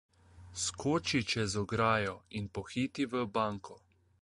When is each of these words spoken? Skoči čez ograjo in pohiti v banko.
Skoči 0.61 1.21
čez 1.33 1.57
ograjo 1.61 2.15
in 2.41 2.51
pohiti 2.59 3.09
v 3.13 3.25
banko. 3.37 3.79